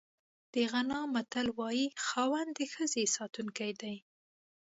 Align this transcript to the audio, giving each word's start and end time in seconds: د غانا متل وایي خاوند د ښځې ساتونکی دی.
د 0.53 0.55
غانا 0.71 0.99
متل 1.13 1.47
وایي 1.59 1.85
خاوند 2.05 2.49
د 2.57 2.61
ښځې 2.73 3.03
ساتونکی 3.15 3.71
دی. 3.81 3.95